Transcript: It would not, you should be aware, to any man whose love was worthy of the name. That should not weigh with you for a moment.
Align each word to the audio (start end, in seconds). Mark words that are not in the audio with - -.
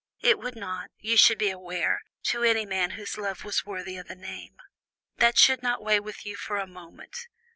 It 0.21 0.39
would 0.39 0.55
not, 0.55 0.89
you 0.97 1.15
should 1.15 1.37
be 1.37 1.51
aware, 1.51 2.01
to 2.23 2.41
any 2.43 2.65
man 2.65 2.89
whose 2.97 3.19
love 3.19 3.43
was 3.45 3.67
worthy 3.67 3.97
of 3.97 4.07
the 4.07 4.15
name. 4.15 4.55
That 5.17 5.37
should 5.37 5.61
not 5.61 5.83
weigh 5.83 5.99
with 5.99 6.25
you 6.25 6.35
for 6.35 6.57
a 6.57 6.65
moment. 6.65 7.27